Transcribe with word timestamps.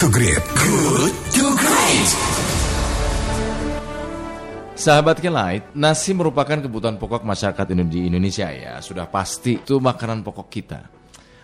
to 0.00 0.08
Great. 0.08 0.40
Good 0.56 1.12
to 1.36 1.44
Great. 1.60 2.10
Sahabat 4.72 5.20
Kelight, 5.20 5.76
nasi 5.76 6.16
merupakan 6.16 6.56
kebutuhan 6.56 6.96
pokok 6.96 7.20
masyarakat 7.20 7.68
di 7.84 8.08
Indonesia 8.08 8.48
ya. 8.48 8.80
Sudah 8.80 9.04
pasti 9.12 9.60
itu 9.60 9.76
makanan 9.76 10.24
pokok 10.24 10.48
kita. 10.48 10.88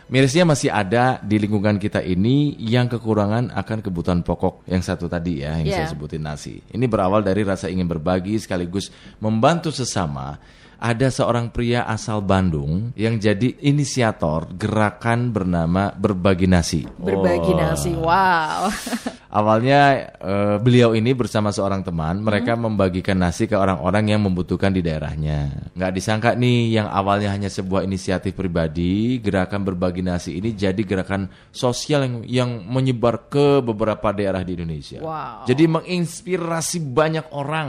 Mirisnya 0.09 0.49
masih 0.49 0.73
ada 0.73 1.21
di 1.21 1.37
lingkungan 1.37 1.77
kita 1.77 2.01
ini 2.01 2.57
yang 2.57 2.89
kekurangan 2.89 3.53
akan 3.53 3.79
kebutuhan 3.85 4.25
pokok 4.25 4.65
yang 4.65 4.81
satu 4.81 5.05
tadi 5.05 5.45
ya, 5.45 5.61
yang 5.61 5.69
Yeah. 5.69 5.85
saya 5.85 5.93
sebutin 5.93 6.25
nasi. 6.25 6.65
Ini 6.73 6.89
berawal 6.89 7.21
dari 7.21 7.45
rasa 7.45 7.69
ingin 7.69 7.85
berbagi 7.85 8.41
sekaligus 8.41 8.89
membantu 9.21 9.69
sesama. 9.69 10.41
Ada 10.77 11.09
seorang 11.09 11.49
pria 11.49 11.89
asal 11.89 12.21
Bandung 12.21 12.93
yang 12.93 13.17
jadi 13.17 13.57
inisiator 13.61 14.53
gerakan 14.53 15.33
bernama 15.33 15.89
Berbagi 15.91 16.45
Nasi. 16.45 16.85
Berbagi 16.85 17.53
Oh. 17.53 17.57
nasi, 17.57 17.91
wow. 17.97 18.69
Awalnya 19.37 19.81
eh, 20.17 20.57
beliau 20.57 20.93
ini 20.93 21.13
bersama 21.13 21.53
seorang 21.53 21.81
teman, 21.81 22.21
mereka 22.21 22.57
Hmm. 22.57 22.73
membagikan 22.73 23.17
nasi 23.17 23.45
ke 23.45 23.53
orang-orang 23.53 24.13
yang 24.13 24.21
membutuhkan 24.25 24.73
di 24.73 24.81
daerahnya. 24.81 25.73
Nggak 25.77 25.93
disangka 25.93 26.31
nih, 26.33 26.73
yang 26.73 26.89
awalnya 26.89 27.33
hanya 27.33 27.49
sebuah 27.49 27.85
inisiatif 27.85 28.33
pribadi, 28.33 29.21
gerakan 29.21 29.61
berbagi 29.63 30.01
nasi 30.01 30.41
ini 30.41 30.53
jadi 30.53 30.79
gerakan 30.81 31.29
sosial 31.53 32.05
yang, 32.05 32.17
yang 32.25 32.51
menyebar 32.65 33.29
ke 33.29 33.61
beberapa 33.61 34.13
daerah 34.13 34.41
di 34.41 34.57
Indonesia. 34.57 35.01
Wow. 35.01 35.45
Jadi 35.45 35.65
menginspirasi 35.69 36.81
banyak 36.81 37.27
orang. 37.33 37.69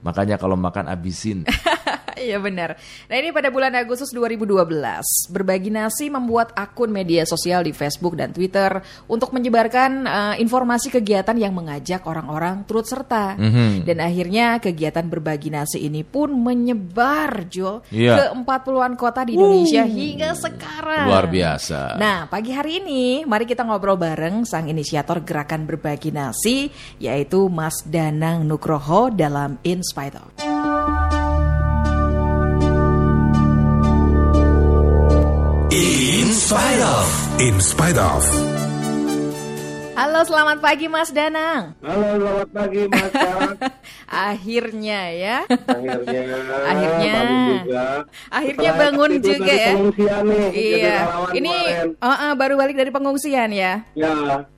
Makanya 0.00 0.36
kalau 0.36 0.56
makan 0.56 0.88
abisin. 0.88 1.44
Iya 2.14 2.38
benar. 2.38 2.78
Nah 3.10 3.16
ini 3.18 3.34
pada 3.34 3.50
bulan 3.50 3.74
Agustus 3.74 4.14
2012, 4.14 5.28
Berbagi 5.30 5.70
Nasi 5.70 6.06
membuat 6.08 6.54
akun 6.54 6.90
media 6.90 7.26
sosial 7.26 7.66
di 7.66 7.74
Facebook 7.74 8.14
dan 8.14 8.30
Twitter 8.30 8.80
untuk 9.10 9.34
menyebarkan 9.34 9.90
eh, 10.06 10.34
informasi 10.40 10.90
kegiatan 10.94 11.34
yang 11.34 11.52
mengajak 11.54 12.06
orang-orang 12.06 12.62
turut 12.64 12.86
serta. 12.86 13.34
Mhm. 13.34 13.84
Dan 13.84 13.98
akhirnya 13.98 14.58
kegiatan 14.62 15.06
Berbagi 15.06 15.50
Nasi 15.50 15.82
ini 15.86 16.06
pun 16.06 16.30
menyebar, 16.32 17.46
Jo, 17.50 17.82
Iya. 17.90 18.14
ke 18.14 18.24
40-an 18.34 18.94
kota 18.94 19.26
di 19.26 19.34
Indonesia 19.34 19.82
hingga 19.84 20.32
sekarang. 20.34 21.06
Luar 21.10 21.26
biasa. 21.26 21.98
Nah, 21.98 22.26
pagi 22.30 22.54
hari 22.54 22.80
ini 22.82 23.26
mari 23.26 23.44
kita 23.44 23.66
ngobrol 23.66 23.98
bareng 23.98 24.46
sang 24.46 24.70
inisiator 24.70 25.22
gerakan 25.22 25.66
Berbagi 25.66 26.10
Nasi 26.14 26.70
yaitu 26.98 27.46
Mas 27.50 27.82
Danang 27.86 28.46
Nugroho 28.46 29.10
dalam 29.10 29.58
In 29.66 29.82
Spite 29.82 30.16
Of. 30.18 30.33
In 37.40 37.60
spite 37.60 37.98
of. 37.98 38.63
Halo, 39.94 40.26
selamat 40.26 40.58
pagi 40.58 40.90
Mas 40.90 41.14
Danang. 41.14 41.78
Halo, 41.78 42.18
selamat 42.18 42.48
pagi 42.50 42.82
Mas 42.90 43.12
Kak. 43.14 43.58
Akhirnya 44.30 45.00
ya. 45.14 45.36
Akhirnya. 45.46 46.22
Akhirnya. 46.66 47.12
bangun 47.14 47.46
juga. 47.46 47.84
Akhirnya 48.26 48.70
Setelah 48.74 48.82
bangun 48.90 49.12
juga 49.22 49.52
ya. 49.54 49.72
Nih. 49.78 50.48
Iya. 50.50 50.98
Ini 51.38 51.54
uh, 52.02 52.10
uh, 52.10 52.32
baru 52.34 52.58
balik 52.58 52.74
dari 52.74 52.90
pengungsian 52.90 53.54
ya. 53.54 53.86
Ya, 53.94 54.10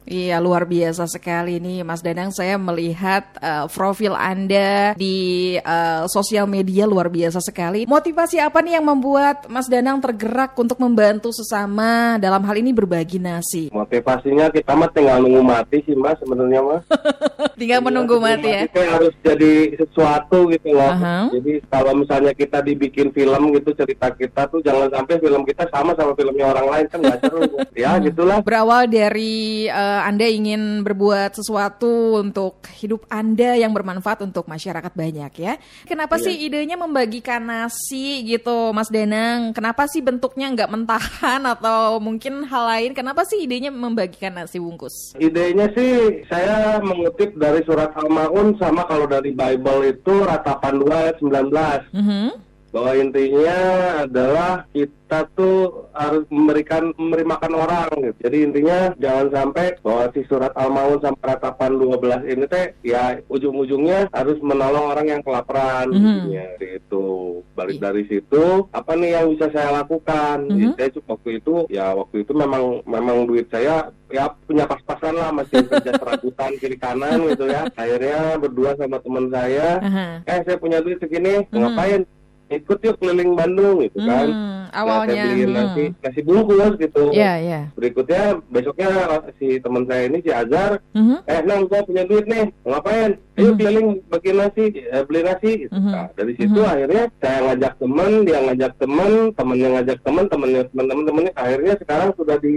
Iya, 0.07 0.39
luar 0.39 0.71
biasa 0.71 1.11
sekali 1.11 1.59
nih 1.59 1.83
Mas 1.83 1.99
Danang. 1.99 2.31
Saya 2.31 2.55
melihat 2.57 3.27
uh, 3.43 3.67
profil 3.67 4.15
Anda 4.15 4.95
di 4.95 5.59
uh, 5.59 6.07
sosial 6.07 6.47
media 6.47 6.87
luar 6.87 7.11
biasa 7.11 7.43
sekali. 7.43 7.91
Motivasi 7.91 8.39
apa 8.39 8.63
nih 8.63 8.79
yang 8.79 8.87
membuat 8.87 9.51
Mas 9.51 9.67
Danang 9.67 9.99
tergerak 9.99 10.55
untuk 10.55 10.79
membantu 10.79 11.35
sesama 11.35 12.23
dalam 12.23 12.41
hal 12.47 12.57
ini 12.57 12.71
berbagi 12.71 13.19
nasi? 13.19 13.69
motivasinya 13.75 14.49
kita 14.55 14.73
mah 14.79 14.89
tinggal 14.95 15.26
nunggu 15.27 15.43
mati 15.43 15.83
sih 15.83 15.99
Mas 15.99 16.23
sebenarnya 16.23 16.63
Mas. 16.63 16.87
Tinggal 17.57 17.81
menunggu 17.81 18.21
mati 18.21 18.53
ya. 18.53 18.69
Kita 18.69 18.85
harus 18.85 19.15
jadi 19.25 19.53
sesuatu 19.81 20.53
gitu 20.53 20.77
loh. 20.77 20.93
Aha. 20.93 21.33
Jadi 21.33 21.65
kalau 21.73 21.97
misalnya 21.97 22.37
kita 22.37 22.61
dibikin 22.61 23.09
film 23.17 23.57
gitu 23.57 23.73
cerita 23.73 24.13
kita 24.13 24.45
tuh 24.53 24.61
jangan 24.61 24.93
sampai 24.93 25.17
film 25.17 25.41
kita 25.49 25.65
sama 25.73 25.97
sama 25.97 26.13
filmnya 26.13 26.53
orang 26.53 26.69
lain 26.69 26.87
kan 26.93 27.01
nggak 27.01 27.21
seru. 27.25 27.43
ya 27.83 27.97
gitulah. 27.97 28.45
Berawal 28.45 28.93
dari 28.93 29.65
eh, 29.73 30.01
Anda 30.05 30.29
ingin 30.29 30.85
berbuat 30.85 31.33
sesuatu 31.41 32.21
untuk 32.21 32.61
hidup 32.77 33.09
Anda 33.09 33.57
yang 33.57 33.73
bermanfaat 33.73 34.21
untuk 34.21 34.45
masyarakat 34.45 34.93
banyak 34.93 35.33
ya. 35.41 35.57
Kenapa 35.89 36.21
sih 36.21 36.37
idenya 36.37 36.77
membagikan 36.77 37.41
nasi 37.41 38.21
gitu 38.29 38.77
Mas 38.77 38.93
Danang? 38.93 39.57
Kenapa 39.57 39.89
sih 39.89 40.05
bentuknya 40.05 40.53
nggak 40.53 40.69
mentahan 40.77 41.41
atau 41.41 41.97
mungkin 42.05 42.45
hal 42.45 42.69
lain? 42.69 42.93
Kenapa 42.93 43.25
sih 43.25 43.49
idenya 43.49 43.73
membagikan 43.73 44.37
nasi 44.37 44.61
bungkus? 44.61 45.17
Idenya 45.17 45.73
sih 45.73 46.21
saya 46.29 46.85
mengutip 46.85 47.33
dari 47.33 47.46
surat 47.63 47.91
Al-Maun 47.95 48.59
sama 48.59 48.83
kalau 48.85 49.07
dari 49.07 49.31
Bible 49.31 49.81
itu 49.87 50.15
ratapan 50.25 50.75
2 50.83 50.91
ayat 50.91 51.17
19 51.23 51.83
Mhm. 51.95 52.29
Bahwa 52.69 52.93
intinya 52.95 53.59
adalah 54.03 54.67
kita 54.71 55.23
tuh 55.33 55.87
harus 55.95 56.27
memberikan 56.29 56.91
memberi 56.99 57.23
makan 57.23 57.53
orang 57.55 57.89
gitu. 58.03 58.19
Jadi 58.21 58.37
intinya 58.43 58.79
jangan 58.99 59.27
sampai 59.31 59.67
bahwa 59.81 60.05
si 60.11 60.21
surat 60.27 60.53
Al-Maun 60.53 60.99
sampai 60.99 61.25
ratapan 61.31 61.79
12 61.79 62.27
ini 62.27 62.45
teh 62.45 62.75
ya 62.83 63.17
ujung-ujungnya 63.27 64.11
harus 64.11 64.37
menolong 64.43 64.91
orang 64.91 65.07
yang 65.09 65.23
kelaparan 65.23 65.89
Mhm. 65.89 65.97
intinya. 65.97 66.45
Jadi 66.59 66.67
itu 66.77 67.07
balik 67.55 67.79
dari 67.79 68.03
situ 68.11 68.45
apa 68.71 68.93
nih 68.93 69.11
yang 69.15 69.27
bisa 69.33 69.47
saya 69.51 69.71
lakukan? 69.73 70.37
Mhm. 70.45 70.51
Jadi 70.51 70.67
saya 70.77 71.05
waktu 71.07 71.31
itu 71.39 71.55
ya 71.71 71.87
waktu 71.95 72.17
itu 72.21 72.33
memang 72.35 72.63
memang 72.85 73.25
duit 73.25 73.47
saya 73.49 73.89
ya 74.07 74.27
punya 74.47 74.67
pas-pasan 74.67 75.15
lah 75.15 75.31
masih 75.31 75.67
kerja 75.67 75.95
serabutan 75.95 76.51
kiri 76.59 76.77
kanan 76.77 77.25
gitu 77.31 77.47
ya. 77.47 77.63
Akhirnya 77.81 78.37
berdua 78.37 78.75
sama 78.75 78.99
teman 78.99 79.31
saya 79.31 79.79
Aha. 79.81 80.07
eh 80.27 80.41
saya 80.43 80.59
punya 80.59 80.83
duit 80.83 80.99
segini 80.99 81.47
Hmm. 81.47 81.63
ngapain 81.63 82.03
ikut 82.47 82.79
yuk 82.79 82.97
keliling 82.97 83.35
Bandung 83.35 83.83
gitu 83.83 83.99
kan 84.03 84.27
Hmm, 84.27 84.55
Nah, 84.67 84.83
awalnya. 84.83 85.15
saya 85.17 85.25
beliin 85.33 85.49
hmm. 85.49 85.57
nasi 85.57 85.85
nasi 85.97 86.21
bungkus 86.21 86.75
gitu 86.77 87.03
Ya, 87.11 87.33
ya. 87.39 87.61
berikutnya 87.73 88.23
besoknya 88.47 88.89
si 89.35 89.57
teman 89.57 89.89
saya 89.89 90.05
ini 90.05 90.19
si 90.21 90.29
Azhar 90.29 90.77
Mhm. 90.93 91.17
eh 91.25 91.41
nang 91.43 91.65
gua 91.65 91.81
punya 91.81 92.05
duit 92.05 92.27
nih 92.27 92.53
ngapain 92.61 93.11
ayo 93.37 93.51
Mhm. 93.51 93.57
keliling 93.57 93.89
bagi 94.07 94.31
nasi 94.31 94.63
eh, 94.77 95.03
beli 95.03 95.21
nasi 95.23 95.51
gitu. 95.65 95.73
Mhm. 95.73 95.91
Nah, 95.91 96.07
dari 96.13 96.33
situ 96.37 96.61
Mhm. 96.61 96.69
akhirnya 96.69 97.03
saya 97.17 97.39
ngajak 97.47 97.73
temen 97.79 98.11
dia 98.23 98.39
ngajak 98.43 98.73
temen 98.77 99.11
temennya 99.33 99.69
ngajak 99.73 99.99
temen 100.03 100.25
temennya 100.29 100.63
temen-temen 100.69 101.05
temennya 101.07 101.33
akhirnya 101.35 101.75
sekarang 101.79 102.11
sudah 102.13 102.37
di 102.37 102.55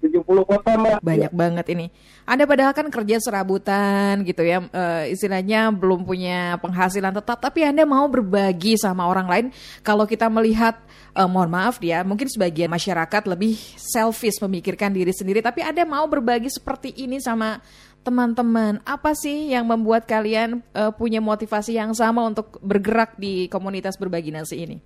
70 0.00 0.44
kota 0.44 0.70
mbak 0.74 0.98
Banyak 1.02 1.32
banget 1.34 1.66
ini. 1.74 1.86
Anda 2.24 2.44
padahal 2.44 2.72
kan 2.72 2.88
kerja 2.88 3.20
serabutan 3.20 4.24
gitu 4.24 4.40
ya, 4.44 4.64
eh, 4.64 5.12
istilahnya 5.12 5.68
belum 5.72 6.04
punya 6.04 6.56
penghasilan 6.60 7.12
tetap, 7.12 7.36
tapi 7.38 7.64
Anda 7.64 7.84
mau 7.84 8.08
berbagi 8.08 8.76
sama 8.76 8.87
orang 8.96 9.28
lain. 9.28 9.46
Kalau 9.84 10.08
kita 10.08 10.32
melihat, 10.32 10.80
eh, 11.12 11.28
mohon 11.28 11.52
maaf 11.52 11.82
ya, 11.84 12.00
mungkin 12.00 12.30
sebagian 12.30 12.72
masyarakat 12.72 13.28
lebih 13.28 13.58
selfish 13.76 14.40
memikirkan 14.40 14.94
diri 14.94 15.12
sendiri, 15.12 15.44
tapi 15.44 15.60
Anda 15.60 15.84
mau 15.84 16.08
berbagi 16.08 16.48
seperti 16.48 16.96
ini 16.96 17.20
sama 17.20 17.60
teman-teman. 18.06 18.80
Apa 18.88 19.12
sih 19.12 19.52
yang 19.52 19.68
membuat 19.68 20.08
kalian 20.08 20.64
eh, 20.72 20.92
punya 20.96 21.20
motivasi 21.20 21.76
yang 21.76 21.92
sama 21.92 22.24
untuk 22.24 22.56
bergerak 22.64 23.20
di 23.20 23.52
komunitas 23.52 24.00
berbagi 24.00 24.32
nasi 24.32 24.64
ini? 24.64 24.76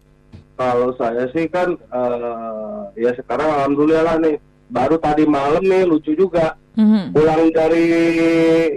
Kalau 0.59 0.91
saya 0.99 1.31
sih 1.31 1.47
kan 1.47 1.79
eh, 1.79 2.83
ya 2.99 3.15
sekarang 3.15 3.47
alhamdulillah 3.47 4.19
nih 4.19 4.37
baru 4.73 4.97
tadi 4.97 5.29
malam 5.29 5.61
nih 5.63 5.85
lucu 5.85 6.17
juga 6.17 6.57
Mhm. 6.73 7.13
pulang 7.13 7.53
dari 7.53 7.85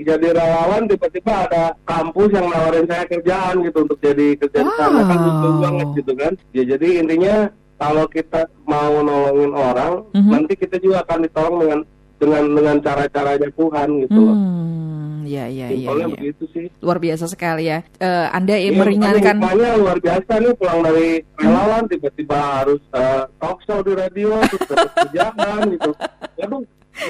jadi 0.04 0.28
relawan 0.30 0.84
tiba-tiba 0.84 1.48
ada 1.48 1.64
kampus 1.88 2.28
yang 2.30 2.52
nawarin 2.52 2.84
saya 2.86 3.08
kerjaan 3.08 3.64
gitu 3.64 3.88
untuk 3.88 4.00
jadi 4.04 4.36
kerja 4.36 4.60
di 4.62 4.72
sana 4.76 5.00
kan 5.02 5.16
Wow. 5.16 5.26
lucu 5.26 5.50
banget 5.64 5.88
gitu 5.96 6.12
kan 6.14 6.34
ya 6.52 6.64
jadi 6.68 6.88
intinya 7.00 7.36
kalau 7.76 8.04
kita 8.08 8.42
mau 8.64 9.00
nolongin 9.00 9.52
orang 9.52 9.94
Mhm. 10.12 10.28
nanti 10.28 10.54
kita 10.56 10.76
juga 10.78 11.08
akan 11.08 11.20
ditolong 11.24 11.56
dengan 11.58 11.80
dengan 12.26 12.44
dengan 12.52 12.78
cara-caranya 12.80 13.50
Tuhan 13.52 13.90
gitu 14.02 14.20
loh 14.20 14.36
Hmm, 14.36 15.22
ya, 15.24 15.46
ya, 15.48 15.66
ya, 15.66 15.70
simpelnya 15.72 16.06
ya. 16.06 16.14
begitu 16.14 16.44
sih 16.50 16.66
Luar 16.80 16.98
biasa 16.98 17.26
sekali 17.26 17.64
ya. 17.66 17.80
Eh, 17.98 18.28
anda 18.30 18.54
yang 18.54 18.74
Iya, 18.74 18.80
meringankan. 18.80 19.36
makanya 19.36 19.46
hikmahnya 19.48 19.70
luar 19.78 19.98
biasa 20.00 20.32
nih 20.36 20.54
pulang 20.54 20.80
dari 20.82 21.08
relawan 21.36 21.84
tiba-tiba 21.86 22.38
harus 22.56 22.82
eh, 22.92 23.24
talk 23.36 23.58
show 23.64 23.80
di 23.80 23.94
radio 23.94 24.30
terus 24.44 24.70
kerjaan 24.92 25.60
gitu. 25.72 25.92
Waduh 26.36 26.62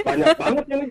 banyak 0.01 0.27
banget 0.33 0.65
ini 0.69 0.87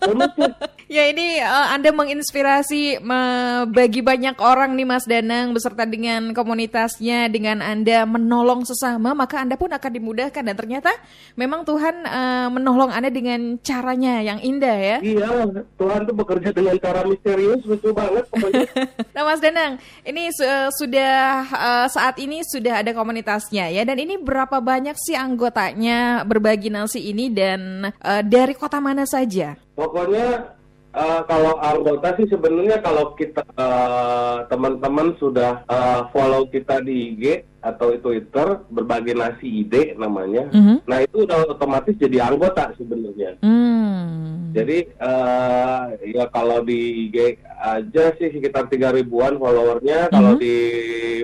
bonusnya. 0.00 0.48
Ya 0.86 1.02
ini 1.10 1.42
uh, 1.42 1.74
Anda 1.74 1.90
menginspirasi 1.90 3.02
me- 3.02 3.66
bagi 3.74 4.06
banyak 4.06 4.38
orang 4.38 4.78
nih 4.78 4.86
Mas 4.86 5.02
Danang 5.02 5.50
beserta 5.50 5.82
dengan 5.82 6.30
komunitasnya 6.30 7.26
dengan 7.26 7.58
Anda 7.58 8.06
menolong 8.06 8.62
sesama 8.62 9.10
maka 9.10 9.42
Anda 9.42 9.58
pun 9.58 9.74
akan 9.74 9.90
dimudahkan 9.90 10.46
dan 10.46 10.54
ternyata 10.54 10.94
memang 11.34 11.66
Tuhan 11.66 12.06
uh, 12.06 12.48
menolong 12.54 12.94
Anda 12.94 13.10
dengan 13.10 13.58
caranya 13.66 14.22
yang 14.22 14.38
indah 14.38 14.78
ya. 14.78 14.96
Iya, 15.02 15.50
Tuhan 15.74 16.06
tuh 16.06 16.14
bekerja 16.14 16.54
dengan 16.54 16.78
cara 16.78 17.02
misterius, 17.02 17.66
lucu 17.66 17.90
banget 17.90 18.22
pokoknya. 18.30 18.70
Nah 19.18 19.22
Mas 19.26 19.42
Danang 19.42 19.82
ini 20.06 20.30
su- 20.30 20.70
sudah 20.78 21.50
uh, 21.50 21.86
saat 21.90 22.14
ini 22.22 22.46
sudah 22.46 22.86
ada 22.86 22.94
komunitasnya 22.94 23.74
ya 23.74 23.82
dan 23.82 23.98
ini 23.98 24.22
berapa 24.22 24.62
banyak 24.62 24.94
sih 25.02 25.18
anggotanya 25.18 26.22
berbagi 26.22 26.70
nasi 26.70 27.10
ini 27.10 27.26
dan 27.26 27.90
uh, 27.90 28.22
dari 28.22 28.54
kota 28.54 28.78
mana 28.78 29.02
saja? 29.02 29.58
Pokoknya 29.76 30.55
eh, 30.96 31.20
kalau 31.28 31.60
anggota 31.60 32.16
sih 32.16 32.26
sebenarnya 32.32 32.80
kalau 32.80 33.12
kita 33.14 33.44
eh, 33.44 34.38
teman-teman 34.48 35.12
sudah 35.20 35.62
eh, 35.68 36.00
follow 36.10 36.48
kita 36.48 36.80
di 36.80 37.12
IG 37.12 37.24
atau 37.66 37.92
Twitter 37.98 38.62
berbagi 38.70 39.12
nasi 39.12 39.66
ide 39.66 39.98
namanya. 39.98 40.46
Mhm. 40.54 40.86
Nah 40.86 40.98
itu 41.02 41.26
udah 41.26 41.50
otomatis 41.50 41.98
jadi 41.98 42.30
anggota 42.30 42.70
sebenarnya. 42.78 43.36
Hmm. 43.42 44.54
Jadi 44.56 44.88
eh, 44.88 45.84
ya 46.16 46.24
kalau 46.32 46.64
di 46.64 47.10
IG 47.10 47.36
aja 47.58 48.04
sih 48.14 48.28
sekitar 48.28 48.66
tiga 48.66 48.90
ribuan 48.90 49.36
followernya. 49.36 50.08
Kalau 50.08 50.34
Mhm. 50.34 50.40
di 50.40 50.56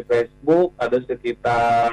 Facebook 0.03 0.73
ada 0.77 0.99
sekitar 1.01 1.93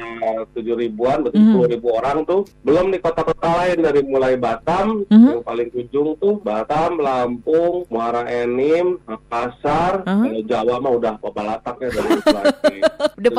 tujuh 0.50 0.75
ribuan, 0.75 1.21
berarti 1.21 1.38
Mhm. 1.38 1.45
sepuluh 1.47 1.68
ribu 1.68 1.88
orang 1.91 2.18
tuh. 2.24 2.41
Belum 2.62 2.88
di 2.88 2.97
kota-kota 2.97 3.50
lain 3.57 3.80
dari 3.80 4.01
mulai 4.01 4.36
Batam 4.36 5.03
Mhm. 5.06 5.30
yang 5.30 5.44
paling 5.44 5.69
ujung 5.71 6.15
tuh 6.15 6.39
Batam, 6.39 6.97
Lampung, 6.97 7.83
Muara 7.88 8.25
Enim, 8.25 9.00
Makassar. 9.03 10.03
Mhm. 10.03 10.24
Kalau 10.24 10.41
Jawa 10.45 10.75
mah 10.77 10.94
udah 10.94 11.13
Pabalatak 11.18 11.75
ya 11.80 11.89
dari 11.89 12.09
Udah 13.19 13.31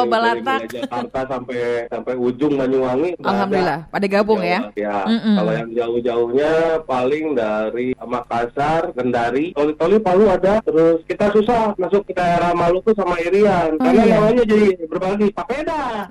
dari 0.61 0.67
Jakarta 0.75 1.21
sampai 1.27 1.61
sampai 1.87 2.15
ujung 2.15 2.55
Banyuwangi. 2.55 3.11
udah 3.15 3.23
ada. 3.23 3.31
Alhamdulillah 3.31 3.81
pada 3.89 4.07
gabung 4.07 4.43
ya. 4.43 4.61
Jawa, 4.61 4.79
Ya, 4.81 4.99
Mm-mm. 5.07 5.37
kalau 5.37 5.53
yang 5.55 5.71
jauh-jauhnya 5.73 6.53
paling 6.85 7.27
dari 7.33 7.87
Makassar, 7.97 8.91
Kendari, 8.93 9.53
Toli-Toli, 9.53 9.97
Palu 10.01 10.25
ada. 10.27 10.59
Terus 10.63 10.90
kita 11.03 11.27
susah 11.31 11.75
masuk 11.75 12.03
ke 12.05 12.13
daerah 12.13 12.53
Maluku 12.53 12.91
sama 12.93 13.19
Irian 13.19 13.75
Oh, 13.75 13.81
karena 13.81 14.03
iya. 14.03 14.15
namanya 14.17 14.43
jadi 14.45 14.69
berbagi 14.87 15.29
papeda. 15.31 16.11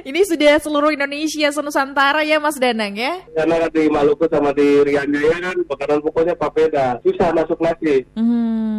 Ini 0.00 0.20
sudah 0.22 0.54
seluruh 0.56 0.90
Indonesia 0.90 1.48
senusantara 1.50 2.22
ya 2.22 2.36
Mas 2.36 2.56
Danang 2.56 2.94
ya. 2.94 3.16
karena 3.32 3.66
di 3.66 3.88
Maluku 3.88 4.24
sama 4.26 4.52
di 4.52 4.80
Rian 4.80 5.08
Jaya 5.08 5.36
kan 5.40 5.56
makanan 5.64 5.98
pokoknya 6.00 6.34
papeda. 6.34 6.86
Susah 7.00 7.32
masuk 7.32 7.58
nasi, 7.58 8.04
Hmm. 8.12 8.69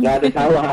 Nggak 0.00 0.14
ada 0.16 0.28
sawah. 0.32 0.70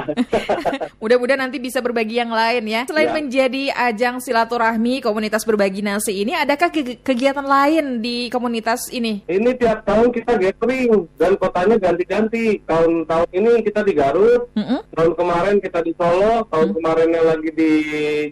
Mudah-mudahan 1.01 1.39
nanti 1.39 1.57
bisa 1.57 1.79
berbagi 1.79 2.18
yang 2.18 2.31
lain 2.31 2.63
ya. 2.65 2.81
Selain 2.85 3.06
Ya. 3.07 3.15
menjadi 3.15 3.63
ajang 3.71 4.19
silaturahmi 4.19 5.00
komunitas 5.00 5.44
berbagi 5.44 5.79
nasi 5.79 6.19
ini, 6.19 6.31
adakah 6.31 6.68
ke- 6.68 7.00
kegiatan 7.00 7.41
lain 7.41 8.00
di 8.00 8.27
komunitas 8.27 8.88
ini? 8.89 9.24
Ini 9.24 9.56
tiap 9.56 9.83
tahun 9.83 10.12
kita 10.12 10.35
gathering 10.35 11.07
dan 11.15 11.35
kotanya 11.35 11.75
ganti-ganti. 11.77 12.59
Tahun-tahun 12.63 13.27
ini 13.31 13.51
kita 13.62 13.81
di 13.81 13.94
Garut, 13.94 14.51
Mm-mm. 14.53 14.83
tahun 14.91 15.13
kemarin 15.13 15.56
kita 15.59 15.80
di 15.81 15.91
Solo, 15.94 16.44
tahun 16.47 16.69
kemarinnya 16.73 17.21
lagi 17.23 17.50
di 17.50 17.71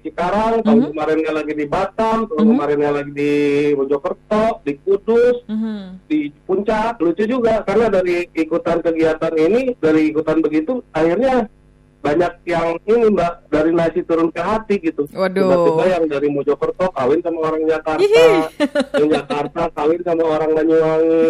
Cikarang, 0.01 0.61
tahun 0.61 0.91
kemarinnya 0.91 1.31
lagi 1.33 1.53
di 1.53 1.65
Batam, 1.65 2.27
tahun 2.27 2.45
kemarinnya 2.47 2.91
lagi 2.91 3.11
di 3.11 3.33
Mojokerto, 3.73 4.61
di 4.61 4.73
Kudus, 4.77 5.37
Mhm. 5.47 6.03
di 6.05 6.19
Puncak. 6.45 6.99
Lucu 6.99 7.23
juga 7.25 7.63
karena 7.63 7.89
dari 7.89 8.27
ikutan 8.31 8.79
kegiatan 8.79 9.33
ini, 9.35 9.73
dari 9.77 10.11
ikutan 10.11 10.39
begitu, 10.39 10.84
akhirnya 10.91 11.47
banyak 12.05 12.33
yang 12.45 12.77
ini 12.85 13.09
mbak 13.09 13.49
dari 13.49 13.73
nasi 13.73 14.05
turun 14.05 14.29
ke 14.29 14.37
hati 14.37 14.77
gitu. 14.77 15.09
Waduh. 15.09 15.41
Tiba-tiba 15.41 15.83
yang 15.89 16.03
dari 16.05 16.27
Mojokerto 16.29 16.93
kawin 16.93 17.21
sama 17.25 17.39
orang 17.49 17.65
Jakarta, 17.65 18.21
yang 19.01 19.09
Jakarta 19.09 19.61
kawin 19.73 20.01
sama 20.05 20.23
orang 20.29 20.53
Banyuwangi. 20.53 21.25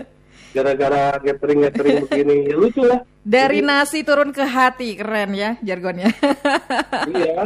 Gara-gara 0.56 1.20
gathering-gathering 1.20 2.08
begini, 2.08 2.48
ya 2.48 2.56
lucu 2.56 2.80
lah. 2.80 3.04
Dari 3.26 3.58
nasi 3.58 4.06
turun 4.06 4.30
ke 4.30 4.46
hati, 4.46 4.94
keren 4.94 5.34
ya 5.34 5.58
jargonnya. 5.58 6.14
iya, 7.10 7.42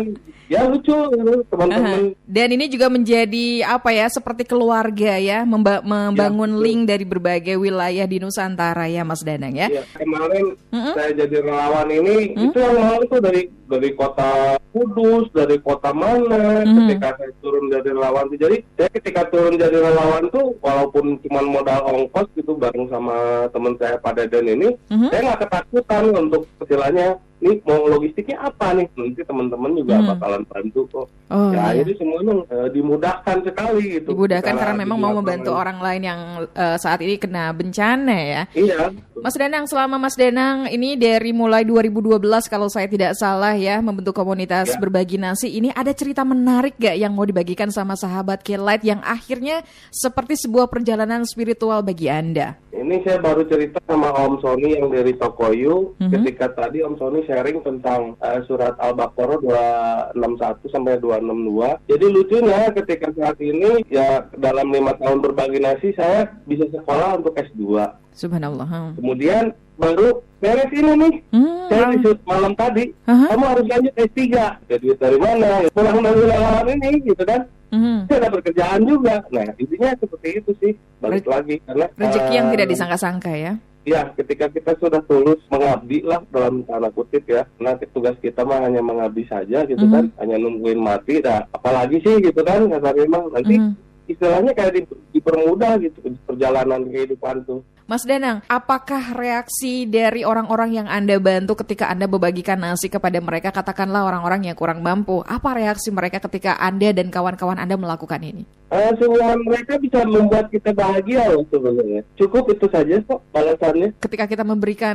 ya 0.47 0.61
lucu 0.69 0.93
gitu, 0.93 1.41
teman-teman. 1.49 2.13
Dan 2.21 2.49
ini 2.53 2.69
juga 2.69 2.93
menjadi 2.93 3.65
apa 3.65 3.89
ya 3.89 4.05
seperti 4.07 4.45
keluarga 4.45 5.17
ya, 5.17 5.41
memba- 5.43 5.81
membangun 5.81 6.53
betul. 6.53 6.63
link 6.63 6.81
dari 6.85 7.05
berbagai 7.05 7.57
wilayah 7.57 8.05
di 8.05 8.21
Nusantara 8.21 8.93
ya 8.93 9.03
Mas 9.03 9.25
Danang 9.25 9.57
ya. 9.57 9.73
Ya, 9.73 9.81
kemarin 9.97 10.53
Mm-mm. 10.69 10.93
saya 10.93 11.17
jadi 11.17 11.37
relawan 11.41 11.89
ini 11.89 12.17
itu 12.37 12.59
yang 12.61 12.77
mau 12.77 13.01
itu 13.01 13.17
dari 13.17 13.43
dari 13.65 13.91
kota 13.95 14.61
Kudus, 14.71 15.27
dari 15.35 15.59
kota 15.59 15.91
mana 15.91 16.63
Mhm. 16.63 16.87
ketika 16.87 17.19
saya 17.19 17.35
turun 17.43 17.67
jadi 17.67 17.91
relawan 17.91 18.31
tuh. 18.31 18.39
Jadi 18.39 18.57
saya 18.79 18.87
ketika 18.87 19.27
turun 19.27 19.59
jadi 19.59 19.75
relawan 19.75 20.31
tuh 20.31 20.55
walaupun 20.63 21.19
cuma 21.27 21.43
modal 21.43 21.91
ongkos 21.91 22.31
gitu 22.39 22.55
bareng 22.55 22.87
sama 22.87 23.19
teman 23.51 23.75
saya 23.83 23.99
pada 23.99 24.31
dan 24.31 24.47
ini, 24.47 24.71
Mhm. 24.87 25.11
saya 25.11 25.21
nggak 25.27 25.41
ketakutan 25.71 26.05
untuk 26.19 26.43
istilahnya 26.63 27.19
nih 27.41 27.57
mau 27.65 27.89
logistiknya 27.89 28.37
apa 28.39 28.73
nih 28.73 28.87
nanti 28.93 29.21
teman-teman 29.25 29.73
juga 29.73 29.97
Mhm. 29.97 30.07
bakalan 30.13 30.43
bantu 30.45 30.81
kok. 30.89 31.07
Oh 31.31 31.51
ya 31.51 31.73
iya. 31.73 31.81
jadi 31.81 31.93
semuanya 31.97 32.35
eh, 32.49 32.69
dimudahkan 32.71 33.37
sekali 33.43 33.83
gitu. 33.97 34.09
Dimudahkan 34.13 34.55
karena 34.55 34.75
memang 34.77 34.99
mau 34.99 35.13
membantu 35.15 35.51
orang 35.53 35.81
lain 35.81 36.03
yang 36.05 36.21
eh, 36.53 36.77
saat 36.77 37.01
ini 37.01 37.17
kena 37.17 37.51
bencana 37.51 38.17
ya. 38.17 38.43
Iya. 38.53 38.93
Mas 39.21 39.37
Danang, 39.37 39.69
selama 39.69 40.01
Mas 40.01 40.17
Danang 40.17 40.69
ini 40.69 40.97
dari 40.97 41.33
mulai 41.33 41.65
2012 41.65 42.21
kalau 42.49 42.69
saya 42.69 42.89
tidak 42.89 43.13
salah 43.15 43.53
ya 43.53 43.81
membentuk 43.81 44.13
komunitas 44.13 44.73
Ya. 44.73 44.81
berbagi 44.81 45.17
nasi 45.17 45.49
ini 45.51 45.69
ada 45.71 45.93
cerita 45.93 46.25
menarik 46.25 46.77
gak 46.77 46.97
yang 46.97 47.13
mau 47.13 47.25
dibagikan 47.25 47.69
sama 47.69 47.97
sahabat 47.97 48.41
Kelight 48.41 48.81
yang 48.81 49.01
akhirnya 49.01 49.61
seperti 49.91 50.41
sebuah 50.41 50.69
perjalanan 50.69 51.25
spiritual 51.25 51.81
bagi 51.81 52.09
Anda? 52.09 52.57
Ini 52.73 53.05
saya 53.05 53.21
baru 53.21 53.45
cerita 53.45 53.77
sama 53.85 54.09
Om 54.11 54.41
Sony 54.41 54.73
yang 54.75 54.89
dari 54.89 55.13
Tokoyu. 55.13 55.95
Mhm. 56.01 56.11
Ketika 56.11 56.49
tadi 56.51 56.81
Om 56.81 56.97
Sony 56.97 57.21
sharing 57.31 57.63
tentang 57.63 58.19
eh, 58.19 58.43
surat 58.45 58.75
Al-Baqarah 58.77 59.39
261 59.39 60.67
sampai 60.67 60.99
262. 60.99 61.79
Jadi 61.87 62.07
lucunya 62.07 62.61
ketika 62.75 63.07
saat 63.15 63.39
ini 63.39 63.87
ya 63.87 64.27
dalam 64.35 64.67
lima 64.69 64.99
tahun 64.99 65.23
berbagi 65.23 65.63
nasi 65.63 65.95
saya 65.95 66.27
bisa 66.45 66.67
sekolah 66.69 67.23
untuk 67.23 67.39
S2. 67.39 67.79
Subhanallah. 68.11 68.99
Kemudian 68.99 69.55
baru 69.79 70.19
beres 70.43 70.69
ini 70.75 70.93
nih. 70.99 71.15
Hmm, 71.31 71.71
Saya 71.71 71.95
disuruh 71.95 72.19
malam 72.27 72.53
tadi, 72.53 72.91
Aha. 73.07 73.31
kamu 73.31 73.45
harus 73.47 73.67
lanjut 73.71 73.95
S3. 73.95 74.21
Ya, 74.67 74.77
duit 74.77 74.99
dari 74.99 75.17
mana? 75.17 75.63
Ya, 75.63 75.71
pulang 75.71 76.03
dari 76.03 76.21
relawan 76.27 76.67
ini 76.69 76.91
gitu 77.07 77.23
kan. 77.23 77.47
Mhm. 77.71 78.11
Saya 78.11 78.19
ada 78.19 78.31
pekerjaan 78.35 78.81
juga. 78.83 79.23
Nah, 79.31 79.47
intinya 79.55 79.95
seperti 79.95 80.29
itu 80.43 80.51
sih. 80.59 80.73
Balik 80.99 81.23
Re- 81.23 81.31
lagi 81.31 81.55
karena 81.63 81.87
Rezeki 81.95 82.33
yang 82.35 82.47
eh, 82.51 82.53
tidak 82.59 82.67
disangka-sangka 82.67 83.31
ya. 83.31 83.53
Ya, 83.89 84.13
ketika 84.13 84.53
kita 84.53 84.77
sudah 84.77 85.01
tulus 85.09 85.41
mengabdi 85.49 86.05
lah 86.05 86.21
dalam 86.29 86.61
tanda 86.69 86.93
kutip 86.93 87.25
ya. 87.25 87.49
Nanti 87.57 87.89
tugas 87.89 88.13
kita 88.21 88.45
mah 88.45 88.61
hanya 88.61 88.85
mengabdi 88.85 89.25
saja 89.25 89.65
gitu 89.65 89.81
Mhm. 89.89 89.93
kan, 89.93 90.05
hanya 90.21 90.37
nungguin 90.37 90.77
mati. 90.77 91.25
Nah, 91.25 91.49
apalagi 91.49 91.97
sih 92.05 92.21
gitu 92.21 92.45
kan, 92.45 92.69
kasarnya 92.69 93.09
mah 93.09 93.25
nanti 93.33 93.57
Mhm. 93.57 93.73
Istilahnya 94.11 94.53
kayak 94.53 94.73
di- 94.75 94.91
dipermudah 95.15 95.79
gitu 95.79 95.99
perjalanan 96.27 96.83
kehidupan 96.87 97.47
tuh. 97.47 97.63
Mas 97.91 98.07
Danang, 98.07 98.39
apakah 98.47 99.19
reaksi 99.19 99.83
dari 99.83 100.23
orang-orang 100.23 100.79
yang 100.79 100.87
Anda 100.87 101.19
bantu 101.19 101.59
ketika 101.59 101.91
Anda 101.91 102.07
membagikan 102.07 102.63
nasi 102.63 102.87
kepada 102.87 103.19
mereka, 103.19 103.51
katakanlah 103.51 104.07
orang-orang 104.07 104.47
yang 104.47 104.55
kurang 104.55 104.79
mampu, 104.79 105.27
apa 105.27 105.59
reaksi 105.59 105.91
mereka 105.91 106.23
ketika 106.23 106.55
Anda 106.63 106.95
dan 106.95 107.11
kawan-kawan 107.11 107.59
Anda 107.59 107.75
melakukan 107.75 108.23
ini? 108.23 108.47
Eh, 108.71 108.95
semua 108.95 109.35
mereka 109.43 109.75
bisa 109.83 110.07
membuat 110.07 110.47
kita 110.55 110.71
bahagia 110.71 111.35
loh 111.35 111.43
sebenarnya. 111.51 112.07
Cukup 112.15 112.55
itu 112.55 112.71
saja 112.71 112.95
kok 113.03 113.19
balasannya. 113.35 113.99
Ketika 113.99 114.31
kita 114.31 114.47
memberikan 114.47 114.95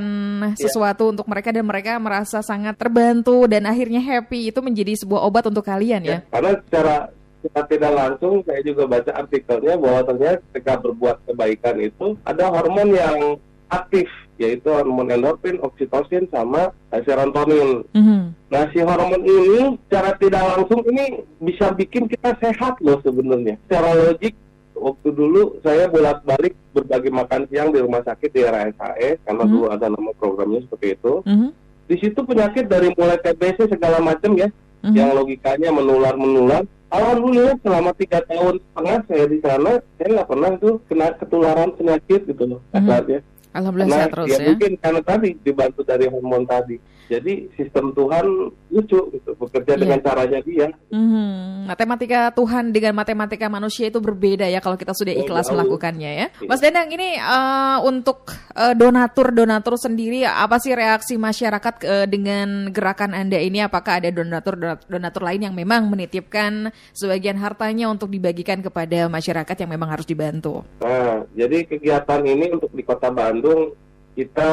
Iya. 0.55 0.63
sesuatu 0.63 1.11
untuk 1.11 1.27
mereka 1.27 1.51
dan 1.51 1.67
mereka 1.67 1.99
merasa 1.99 2.39
sangat 2.39 2.79
terbantu 2.79 3.43
dan 3.51 3.67
akhirnya 3.67 3.99
happy, 3.99 4.55
itu 4.55 4.63
menjadi 4.63 4.95
sebuah 4.95 5.19
obat 5.27 5.51
untuk 5.51 5.67
kalian 5.67 5.99
ya? 6.07 6.23
Karena 6.31 6.55
secara 6.63 7.11
secara 7.45 7.69
tidak 7.69 7.93
langsung 7.93 8.41
saya 8.41 8.61
juga 8.65 8.89
baca 8.89 9.11
artikelnya 9.13 9.77
bahwa 9.77 10.01
ternyata 10.01 10.41
ketika 10.49 10.73
berbuat 10.81 11.17
kebaikan 11.29 11.77
itu 11.77 12.05
ada 12.25 12.49
hormon 12.49 12.89
yang 12.89 13.37
aktif 13.69 14.09
yaitu 14.35 14.67
hormon 14.67 15.13
endorfin, 15.13 15.61
oksitosin 15.63 16.27
sama 16.27 16.73
serotonin. 16.91 17.85
Mhm. 17.93 18.33
Nah 18.51 18.63
si 18.73 18.81
hormon 18.81 19.21
ini 19.21 19.77
secara 19.87 20.17
tidak 20.17 20.43
langsung 20.43 20.81
ini 20.89 21.21
bisa 21.39 21.71
bikin 21.71 22.09
kita 22.09 22.33
sehat 22.41 22.81
loh 22.81 22.97
sebenarnya. 23.05 23.55
Secara 23.69 23.93
logik 23.95 24.33
waktu 24.75 25.07
dulu 25.15 25.55
saya 25.63 25.87
bolak-balik 25.87 26.51
berbagi 26.75 27.07
makan 27.13 27.47
siang 27.47 27.71
di 27.71 27.79
rumah 27.79 28.03
sakit 28.03 28.29
di 28.33 28.41
RSAE 28.43 29.23
karena 29.23 29.43
Mhm. 29.45 29.51
dulu 29.53 29.65
ada 29.71 29.87
nama 29.87 30.11
programnya 30.19 30.59
seperti 30.67 30.99
itu. 30.99 31.13
Mhm. 31.23 31.49
Di 31.85 31.95
situ 32.01 32.19
penyakit 32.25 32.65
dari 32.67 32.89
mulai 32.97 33.21
TBC 33.21 33.69
segala 33.69 34.01
macam 34.01 34.33
ya 34.35 34.49
Mhm. 34.83 34.93
yang 34.97 35.09
logikanya 35.15 35.69
menular 35.71 36.17
menular. 36.19 36.65
Alhamdulillah 36.93 37.55
selama 37.59 37.91
tiga 37.97 38.19
tahun 38.29 38.61
setengah 38.61 38.97
saya 39.09 39.25
di 39.25 39.39
sana, 39.41 39.71
saya 39.97 40.07
nggak 40.15 40.29
pernah 40.29 40.51
tuh 40.61 40.73
kena 40.85 41.07
ketularan 41.17 41.69
penyakit 41.75 42.21
gitu 42.29 42.43
loh 42.45 42.59
Mhm. 42.61 42.71
kasarnya. 42.71 43.19
Alhamdulillah 43.55 43.87
Karena 43.87 44.03
sehat 44.03 44.13
terus 44.13 44.27
ya, 44.27 44.35
ya. 44.35 44.47
mungkin 44.51 44.71
karena 44.77 45.01
tadi 45.01 45.29
dibantu 45.39 45.81
dari 45.87 46.05
hormon 46.11 46.43
tadi. 46.43 46.75
Jadi 47.05 47.33
sistem 47.55 47.95
Tuhan 47.95 48.25
lucu 48.73 48.99
gitu, 49.15 49.31
bekerja 49.55 49.73
Iya. 49.75 49.81
dengan 49.87 49.99
caranya 50.03 50.39
dia. 50.43 50.67
Hmm, 50.91 51.63
matematika 51.65 52.19
Tuhan 52.29 52.75
dengan 52.75 52.93
matematika 52.93 53.47
manusia 53.47 53.87
itu 53.87 54.03
berbeda 54.03 54.43
ya 54.45 54.59
kalau 54.59 54.75
kita 54.75 54.91
sudah 54.91 55.15
Oh, 55.15 55.21
ikhlas 55.23 55.47
jauh. 55.47 55.55
melakukannya 55.55 56.11
ya. 56.11 56.27
Iya. 56.35 56.47
Mas 56.51 56.59
Danang 56.59 56.91
ini 56.91 57.15
eh, 57.15 57.77
untuk 57.81 58.27
eh, 58.51 58.75
donatur-donatur 58.75 59.79
sendiri 59.79 60.27
apa 60.27 60.59
sih 60.59 60.75
reaksi 60.75 61.15
masyarakat 61.15 61.73
eh, 61.81 62.07
dengan 62.07 62.67
gerakan 62.69 63.15
Anda 63.15 63.39
ini? 63.39 63.63
Apakah 63.63 64.03
ada 64.03 64.11
donatur-donatur 64.11 65.21
lain 65.23 65.47
yang 65.47 65.55
memang 65.55 65.87
menitipkan 65.87 66.69
sebagian 66.91 67.39
hartanya 67.39 67.87
untuk 67.87 68.11
dibagikan 68.11 68.59
kepada 68.59 69.07
masyarakat 69.07 69.55
yang 69.55 69.71
memang 69.71 69.89
harus 69.89 70.03
dibantu? 70.03 70.67
Nah, 70.81 71.23
jadi 71.31 71.63
kegiatan 71.63 72.21
ini 72.21 72.51
untuk 72.51 72.71
di 72.71 72.83
Kota 72.83 73.07
Bandung 73.07 73.71
kita 74.15 74.51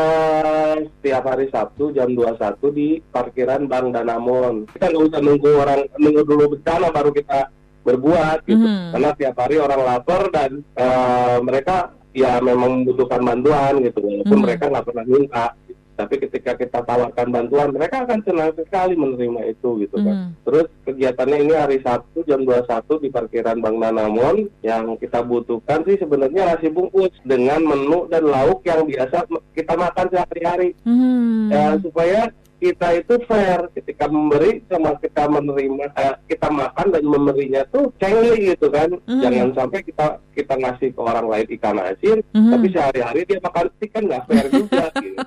setiap 0.98 1.22
hari 1.22 1.46
Sabtu 1.48 1.94
jam 1.94 2.10
21 2.10 2.58
di 2.74 2.98
parkiran 2.98 3.70
Bank 3.70 3.94
Danamon. 3.94 4.66
Kita 4.66 4.90
nggak 4.90 5.04
usah 5.06 5.20
nunggu 5.22 5.50
orang 5.54 5.80
nunggu 6.02 6.22
dulu 6.26 6.58
bencana 6.58 6.90
baru 6.90 7.14
kita 7.14 7.46
berbuat 7.86 8.42
gitu. 8.46 8.58
Mhm. 8.58 8.90
Karena 8.94 9.10
tiap 9.14 9.36
hari 9.38 9.56
orang 9.62 9.80
lapar 9.86 10.22
dan 10.34 10.50
eh, 10.74 11.38
mereka 11.46 11.94
ya 12.12 12.42
memang 12.42 12.82
membutuhkan 12.82 13.22
bantuan 13.22 13.80
gitu. 13.86 14.02
Walaupun 14.02 14.36
Mhm. 14.36 14.44
mereka 14.44 14.64
nggak 14.66 14.86
pernah 14.90 15.04
minta. 15.06 15.44
Tapi 15.92 16.14
ketika 16.24 16.56
kita 16.56 16.80
tawarkan 16.82 17.28
bantuan, 17.28 17.68
mereka 17.70 18.02
akan 18.08 18.20
senang 18.24 18.52
sekali 18.56 18.96
menerima 18.96 19.52
itu 19.52 19.84
gitu 19.84 19.96
kan. 20.00 20.16
Mhm. 20.16 20.28
Terus 20.48 20.66
kegiatannya 20.88 21.38
ini 21.44 21.54
hari 21.54 21.78
Sabtu 21.84 22.24
jam 22.24 22.42
21 22.48 22.98
di 22.98 23.08
parkiran 23.12 23.60
Bang 23.60 23.76
Nanamon 23.76 24.48
yang 24.64 24.96
kita 24.96 25.20
butuhkan 25.20 25.84
sih 25.84 26.00
sebenarnya 26.00 26.56
nasi 26.56 26.72
bungkus 26.72 27.12
dengan 27.22 27.60
menu 27.62 28.08
dan 28.08 28.24
lauk 28.24 28.64
yang 28.64 28.88
biasa 28.88 29.28
kita 29.52 29.74
makan 29.76 30.06
sehari-hari. 30.08 30.70
Hmm. 30.82 31.52
Ya, 31.52 31.76
supaya 31.78 32.32
kita 32.62 32.94
itu 32.94 33.14
fair 33.26 33.66
ketika 33.74 34.06
memberi 34.06 34.62
sama 34.70 34.94
kita 34.96 35.26
menerima 35.26 35.90
eh, 35.90 36.14
kita 36.30 36.46
makan 36.46 36.86
dan 36.88 37.02
memberinya 37.02 37.62
tuh 37.68 37.90
cengli 37.98 38.54
gitu 38.54 38.70
kan. 38.70 38.86
Mhm. 39.02 39.18
Jangan 39.18 39.48
sampai 39.52 39.80
kita 39.82 40.06
kita 40.32 40.54
ngasih 40.54 40.94
ke 40.94 41.00
orang 41.02 41.26
lain 41.26 41.46
ikan 41.58 41.76
asin 41.76 42.22
Mhm. 42.30 42.50
tapi 42.54 42.66
sehari-hari 42.70 43.20
dia 43.26 43.42
makan 43.42 43.66
steak 43.74 43.90
kan 43.90 44.02
nggak 44.06 44.22
fair 44.24 44.46
juga 44.48 44.84
gitu. 45.02 45.18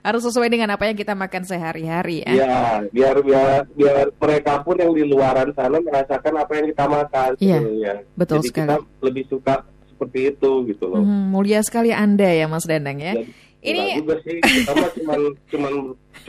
Harus 0.00 0.22
sesuai 0.22 0.48
dengan 0.48 0.68
apa 0.70 0.84
yang 0.84 0.94
kita 0.94 1.16
makan 1.16 1.42
sehari-hari 1.42 2.20
ya. 2.20 2.32
Ya, 2.36 2.56
biar 2.92 3.16
biar 3.18 3.64
biar 3.72 4.12
mereka 4.12 4.60
pun 4.60 4.76
yang 4.76 4.92
di 4.92 5.04
luaran 5.04 5.48
sana 5.52 5.80
merasakan 5.80 6.34
apa 6.36 6.52
yang 6.54 6.66
kita 6.68 6.84
makan 6.84 7.30
Iya, 7.40 7.58
sebenarnya. 7.58 7.94
betul 8.14 8.36
Jadi 8.38 8.48
sekali. 8.52 8.68
kita 8.68 8.76
lebih 9.00 9.24
suka 9.26 9.54
seperti 9.88 10.20
itu 10.28 10.50
gitu 10.66 10.84
loh. 10.90 11.00
Mhm, 11.00 11.30
mulia 11.30 11.62
sekali 11.62 11.88
Anda 11.88 12.28
ya 12.28 12.44
Mas 12.44 12.66
Danang 12.66 12.98
ya. 12.98 13.14
Jadi, 13.14 13.30
Ini 13.64 13.80
enggak 13.80 13.96
juga 14.04 14.14
sih, 14.22 14.36
mah 14.68 14.90
cuman 14.92 15.20
cuman 15.48 15.72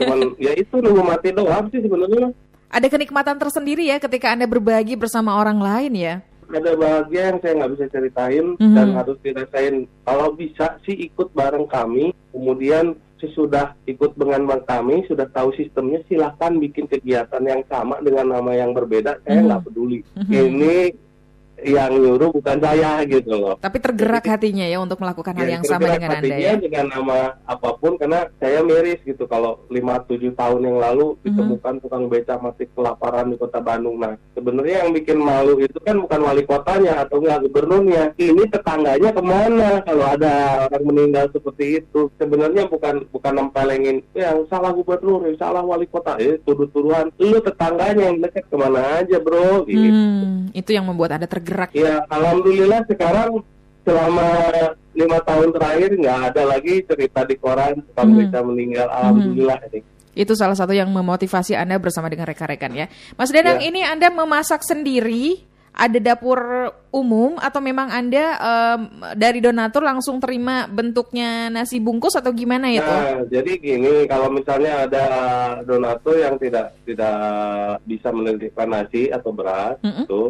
cuman 0.00 0.18
ya 0.40 0.52
itu 0.56 0.74
nunggu 0.80 1.02
mati 1.04 1.28
doang 1.30 1.68
sih 1.68 1.80
sebenarnya. 1.84 2.32
ada 2.66 2.88
kenikmatan 2.90 3.38
tersendiri 3.38 3.86
ya 3.86 4.02
ketika 4.02 4.34
Anda 4.34 4.44
berbagi 4.44 4.98
bersama 4.98 5.38
orang 5.38 5.62
lain 5.62 5.92
ya. 5.94 6.14
Ada 6.46 6.74
bahagia 6.74 7.22
yang 7.30 7.38
saya 7.38 7.52
nggak 7.58 7.72
bisa 7.78 7.84
ceritain 7.90 8.46
Mhm. 8.58 8.74
dan 8.74 8.88
harus 8.92 9.16
dirasain. 9.22 9.74
Kalau 10.02 10.28
bisa 10.34 10.78
sih 10.82 10.96
ikut 11.06 11.30
bareng 11.30 11.66
kami, 11.66 12.10
kemudian 12.32 12.94
sesudah 13.16 13.72
ikut 13.86 14.12
dengan 14.14 14.44
bang 14.44 14.62
kami 14.66 15.06
sudah 15.08 15.24
tahu 15.30 15.48
sistemnya 15.56 16.04
silahkan 16.04 16.52
bikin 16.52 16.84
kegiatan 16.84 17.40
yang 17.40 17.64
sama 17.64 17.96
dengan 18.04 18.28
nama 18.28 18.52
yang 18.52 18.76
berbeda 18.76 19.24
saya 19.24 19.40
Mhm. 19.40 19.46
nggak 19.48 19.62
peduli 19.64 20.00
Mhm. 20.20 20.32
ini 20.36 20.74
yang 21.58 21.88
nyuruh 21.90 22.28
bukan 22.30 22.58
saya 22.58 23.00
gitu 23.02 23.32
loh 23.32 23.56
Tapi 23.56 23.78
tergerak 23.78 24.24
hatinya 24.24 24.62
ya 24.62 24.76
untuk 24.76 24.98
melakukan 24.98 25.32
hal 25.32 25.42
Ya, 25.42 25.52
yang 25.54 25.64
sama 25.64 25.88
dengan 25.88 26.10
Anda 26.14 26.36
ya. 26.36 26.52
dengan 26.54 26.86
nama 26.90 27.18
apa 27.42 27.70
pun 27.74 27.96
karena 27.96 28.28
saya 28.36 28.60
miris 28.60 29.00
gitu 29.00 29.24
kalau 29.24 29.64
5-7 29.68 30.32
tahun 30.32 30.60
yang 30.62 30.76
lalu 30.76 31.06
Mhm. 31.16 31.24
ditemukan 31.24 31.74
tukang 31.80 32.04
beca 32.06 32.34
mati 32.36 32.68
kelaparan 32.68 33.30
di 33.30 33.36
kota 33.36 33.58
Bandung 33.58 33.96
nah 33.96 34.12
sebenarnya 34.32 34.84
yang 34.84 34.92
bikin 34.92 35.16
malu 35.16 35.56
itu 35.56 35.78
kan 35.80 35.96
bukan 35.96 36.20
wali 36.20 36.42
kotanya 36.42 37.00
atau 37.00 37.18
enggak 37.18 37.40
gubernurnya 37.42 38.12
ini 38.16 38.42
tetangganya 38.46 39.10
ke 39.10 39.22
mana 39.22 39.70
kalau 39.80 40.04
ada 40.04 40.34
orang 40.66 40.84
meninggal 40.84 41.24
seperti 41.30 41.80
itu 41.80 42.12
sebenarnya 42.14 42.66
bukan 42.66 43.06
bukan 43.08 43.32
nempelengin 43.34 44.04
yang 44.12 44.44
salah 44.46 44.70
gubernur 44.70 45.24
yang 45.24 45.36
salah 45.36 45.62
wali 45.62 45.86
kota 45.86 46.18
eh 46.18 46.36
tuduh-tuduhan 46.42 47.08
lu 47.16 47.38
tetangganya 47.38 48.02
yang 48.06 48.18
dekat 48.18 48.44
ke 48.44 48.56
mana 48.56 49.00
aja 49.00 49.16
bro 49.16 49.64
gitu. 49.64 49.86
Hmm, 49.86 50.50
itu 50.50 50.70
yang 50.70 50.84
membuat 50.84 51.16
Anda 51.16 51.24
tergerak. 51.24 51.45
Ya, 51.76 52.02
alhamdulillah 52.10 52.80
sekarang 52.90 53.40
selama 53.86 54.28
lima 54.92 55.18
tahun 55.22 55.48
terakhir 55.54 55.90
nggak 55.94 56.18
ada 56.34 56.42
lagi 56.42 56.82
cerita 56.82 57.22
di 57.22 57.34
koran 57.38 57.78
tukang 57.86 58.10
Hmm. 58.18 58.44
meninggal. 58.50 58.88
Alhamdulillah 58.90 59.58
ini. 59.70 59.80
Itu 60.16 60.32
salah 60.32 60.56
satu 60.56 60.72
yang 60.72 60.88
memotivasi 60.90 61.52
Anda 61.52 61.76
bersama 61.76 62.08
dengan 62.08 62.24
rekan-rekan 62.24 62.72
ya. 62.72 62.86
Mas 63.14 63.28
Danang, 63.28 63.60
Ya. 63.60 63.68
ini 63.68 63.84
Anda 63.84 64.08
memasak 64.08 64.64
sendiri? 64.64 65.44
Ada 65.76 66.00
dapur 66.00 66.40
umum 66.88 67.36
atau 67.36 67.60
memang 67.60 67.92
Anda 67.92 68.24
em, 68.40 68.80
dari 69.12 69.44
donatur 69.44 69.84
langsung 69.84 70.16
terima 70.16 70.64
bentuknya 70.64 71.52
nasi 71.52 71.76
bungkus 71.84 72.16
atau 72.16 72.32
gimana 72.32 72.72
itu? 72.72 72.80
Nah, 72.80 73.28
jadi 73.28 73.60
gini, 73.60 74.08
kalau 74.08 74.32
misalnya 74.32 74.88
ada 74.88 75.04
donatur 75.68 76.16
yang 76.16 76.40
tidak 76.40 76.72
tidak 76.88 77.12
bisa 77.84 78.08
menitipkan 78.08 78.72
nasi 78.72 79.12
atau 79.12 79.36
beras, 79.36 79.76
Mm-mm. 79.84 80.08
itu, 80.08 80.22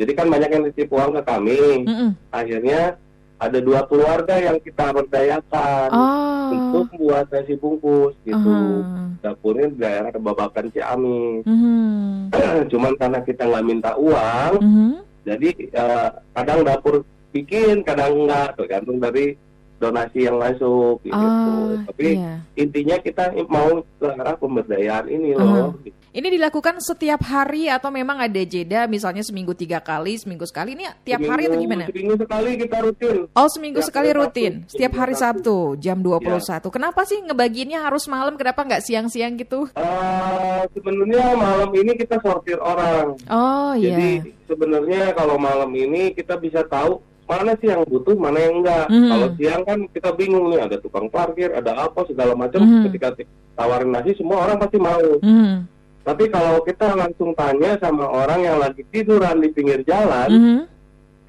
jadi 0.00 0.12
kan 0.16 0.26
banyak 0.32 0.48
yang 0.48 0.64
titip 0.72 0.88
uang 0.88 1.12
ke 1.12 1.22
kami. 1.28 1.84
Mm-mm. 1.84 2.10
Akhirnya 2.32 2.96
ada 3.36 3.58
dua 3.60 3.84
keluarga 3.84 4.36
yang 4.36 4.56
kita 4.60 4.96
berdayakan 4.96 5.88
Oh. 5.92 6.48
untuk 6.52 6.88
buat 6.96 7.28
nasi 7.28 7.56
bungkus 7.56 8.16
gitu. 8.24 8.56
Aha. 8.80 9.12
Dapurnya 9.20 9.68
di 9.68 9.76
daerah 9.76 10.08
Kebabakan 10.08 10.72
Ciamis. 10.72 11.44
Mhm. 11.44 12.32
Cuman 12.72 12.96
karena 12.96 13.20
kita 13.20 13.44
nggak 13.44 13.66
minta 13.68 13.92
uang, 13.96 14.52
Mhm. 14.60 14.90
jadi 15.28 15.48
eh, 15.68 16.08
kadang 16.32 16.64
dapur 16.64 17.04
bikin, 17.32 17.84
kadang 17.84 18.24
enggak, 18.24 18.56
tergantung 18.56 18.96
dari 18.96 19.36
donasi 19.80 20.28
yang 20.28 20.36
masuk 20.36 21.00
gitu. 21.00 21.16
Ah, 21.16 21.80
Tapi 21.88 22.20
iya. 22.20 22.44
intinya 22.54 22.96
kita 23.00 23.32
mau 23.48 23.80
ke 23.80 24.06
arah 24.06 24.36
pemberdayaan 24.36 25.08
ini 25.08 25.32
loh. 25.32 25.72
Ini 26.10 26.26
dilakukan 26.26 26.82
setiap 26.82 27.22
hari 27.22 27.70
atau 27.70 27.86
memang 27.88 28.18
ada 28.18 28.42
jeda 28.42 28.90
misalnya 28.90 29.22
seminggu 29.22 29.54
tiga 29.54 29.78
kali, 29.78 30.18
seminggu 30.18 30.42
sekali 30.42 30.74
ini 30.74 30.82
tiap 31.06 31.22
hari 31.22 31.46
atau 31.46 31.54
Seminggu- 31.54 31.64
gimana? 31.70 31.84
Seminggu 31.86 32.14
sekali 32.18 32.50
kita 32.58 32.76
rutin. 32.82 33.16
Oh 33.30 33.46
seminggu 33.46 33.78
sekali 33.80 34.08
hari 34.10 34.18
Sabtu. 34.18 34.26
rutin, 34.26 34.52
setiap 34.66 34.92
hari 34.98 35.14
Seminggu 35.14 35.38
Sabtu 35.38 35.56
jam 35.78 35.98
21. 36.02 36.68
Kenapa 36.68 37.00
sih 37.06 37.18
ngebagiinnya 37.22 37.78
harus 37.86 38.10
malam? 38.10 38.34
Kenapa 38.34 38.66
nggak 38.66 38.82
siang-siang 38.82 39.38
gitu? 39.38 39.70
Eh, 39.72 40.62
sebenarnya 40.74 41.24
malam 41.38 41.70
ini 41.72 41.94
kita 41.94 42.18
sortir 42.18 42.58
orang. 42.58 43.14
Oh 43.30 43.72
iya. 43.78 43.94
Jadi 43.94 44.10
sebenarnya 44.50 45.14
kalau 45.14 45.38
malam 45.38 45.70
ini 45.72 46.10
kita 46.10 46.34
bisa 46.36 46.66
tahu 46.66 46.98
mana 47.30 47.54
sih 47.62 47.70
yang 47.70 47.86
butuh, 47.86 48.18
mana 48.18 48.38
yang 48.42 48.54
enggak. 48.58 48.86
Mhm. 48.90 49.06
Kalau 49.06 49.28
siang 49.38 49.62
kan 49.62 49.78
kita 49.94 50.10
bingung 50.18 50.46
nih, 50.50 50.60
ada 50.66 50.76
tukang 50.82 51.06
parkir, 51.06 51.54
ada 51.54 51.86
apa 51.86 52.02
segala 52.10 52.34
macam. 52.34 52.58
Mhm. 52.66 52.90
Ketika 52.90 53.08
tawarin 53.54 53.94
nasi, 53.94 54.18
semua 54.18 54.50
orang 54.50 54.58
pasti 54.58 54.78
mau. 54.82 55.06
Mhm. 55.22 55.54
Tapi 56.02 56.24
kalau 56.26 56.58
kita 56.66 56.96
langsung 56.98 57.30
tanya 57.38 57.78
sama 57.78 58.10
orang 58.10 58.40
yang 58.42 58.58
lagi 58.58 58.82
tiduran 58.90 59.38
di 59.38 59.48
pinggir 59.54 59.86
jalan, 59.86 60.26
Mhm. 60.26 60.58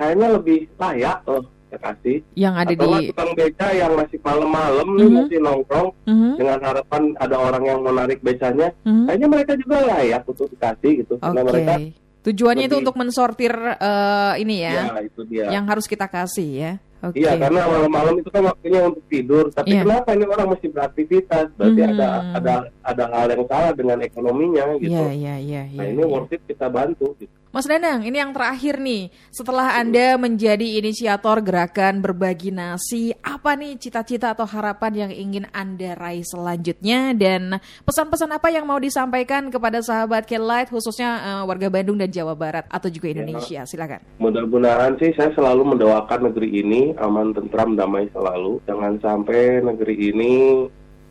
kayaknya 0.01 0.27
lebih 0.34 0.60
layak 0.81 1.22
loh 1.29 1.46
kasih. 1.72 2.20
Yang 2.36 2.55
ada 2.67 2.74
Atau 2.75 2.88
di. 3.00 3.08
tukang 3.15 3.31
beca 3.31 3.67
yang 3.72 3.91
masih 3.96 4.20
malam-malam 4.20 4.88
nih 4.91 5.08
Mhm. 5.08 5.15
masih 5.24 5.38
nongkrong 5.39 5.89
Mhm. 6.03 6.31
dengan 6.36 6.60
harapan 6.67 7.01
ada 7.15 7.36
orang 7.39 7.63
yang 7.63 7.79
menarik 7.79 8.20
becanya, 8.20 8.75
Mhm. 8.84 9.08
kayaknya 9.08 9.27
mereka 9.31 9.53
juga 9.55 9.77
layak 9.88 10.22
untuk 10.27 10.51
dikasih 10.51 10.91
gitu. 11.00 11.13
Karena 11.15 11.39
Oke. 11.39 11.48
mereka 11.48 11.74
Tujuannya 12.22 12.66
itu 12.66 12.78
lebih- 12.78 12.82
untuk 12.86 12.96
mensortir 12.96 13.54
eh, 13.58 14.34
ini 14.38 14.62
ya, 14.62 14.74
ya 14.94 15.01
itu 15.01 15.22
dia. 15.25 15.46
yang 15.50 15.66
harus 15.66 15.86
kita 15.86 16.06
kasih 16.06 16.50
ya. 16.54 16.74
Oke. 17.01 17.18
Iya, 17.18 17.34
karena 17.34 17.66
malam-malam 17.66 18.22
itu 18.22 18.30
kan 18.30 18.46
waktunya 18.46 18.86
untuk 18.86 19.01
tidur. 19.10 19.50
Tapi 19.50 19.74
Iya. 19.74 19.82
kenapa 19.82 20.13
ini 20.13 20.25
orang 20.30 20.48
mesti 20.54 20.68
beraktivitas? 20.70 21.46
Berarti 21.58 21.82
Hmm. 21.82 21.92
ada 21.98 22.08
ada 22.38 22.54
ada 22.86 23.04
hal 23.10 23.25
yang 23.25 23.44
salah 23.50 23.74
dengan 23.74 23.98
ekonominya 24.00 24.66
gitu. 24.78 24.94
Iya, 24.94 25.10
iya, 25.10 25.36
iya, 25.42 25.62
Nah 25.74 25.82
iya. 25.82 25.94
ini 25.98 25.98
iya. 25.98 26.06
worth 26.06 26.30
it 26.30 26.46
kita 26.46 26.70
bantu. 26.70 27.18
Gitu. 27.18 27.34
Mas 27.51 27.67
Danang, 27.67 28.08
ini 28.08 28.15
yang 28.15 28.31
terakhir 28.31 28.79
nih. 28.79 29.12
Setelah 29.27 29.75
Anda 29.75 30.15
menjadi 30.15 30.79
inisiator 30.79 31.43
gerakan 31.43 32.00
berbagi 32.00 32.48
nasi, 32.48 33.12
apa 33.20 33.60
nih 33.60 33.75
cita-cita 33.75 34.31
atau 34.31 34.48
harapan 34.48 34.96
yang 34.96 35.12
ingin 35.12 35.43
Anda 35.51 36.00
raih 36.00 36.24
selanjutnya 36.24 37.12
dan 37.12 37.60
pesan-pesan 37.84 38.31
apa 38.31 38.55
yang 38.55 38.63
mau 38.63 38.79
disampaikan 38.79 39.51
kepada 39.51 39.84
sahabat 39.84 40.31
Light 40.31 40.72
khususnya 40.72 41.10
eh, 41.20 41.43
warga 41.43 41.67
Bandung 41.67 42.00
dan 42.00 42.08
Jawa 42.08 42.39
Barat 42.39 42.63
atau 42.72 42.88
juga 42.88 43.12
Indonesia? 43.12 43.67
Silakan. 43.67 44.00
Mudah-mudahan 44.24 44.96
sih 44.96 45.12
saya 45.20 45.36
selalu 45.36 45.75
mendoakan 45.75 46.31
negeri 46.31 46.63
ini 46.63 46.96
aman, 47.03 47.36
tentram, 47.36 47.75
damai 47.75 48.08
selalu. 48.15 48.63
Jangan 48.63 48.96
sampai 49.03 49.60
negeri 49.60 49.96
ini 50.00 50.34